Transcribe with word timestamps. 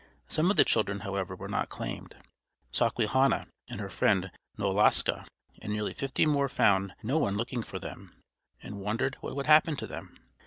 Some 0.27 0.49
of 0.49 0.57
the 0.57 0.65
children, 0.65 1.01
however, 1.01 1.35
were 1.35 1.47
not 1.47 1.69
claimed. 1.69 2.15
Sawquehanna 2.71 3.45
and 3.69 3.79
her 3.79 3.91
friend 3.91 4.31
Knoloska 4.57 5.27
and 5.61 5.71
nearly 5.71 5.93
fifty 5.93 6.25
more 6.25 6.49
found 6.49 6.95
no 7.03 7.19
one 7.19 7.37
looking 7.37 7.61
for 7.61 7.77
them 7.77 8.19
and 8.63 8.81
wondered 8.81 9.17
what 9.21 9.35
would 9.35 9.45
happen 9.45 9.75
to 9.75 9.85
them. 9.85 10.17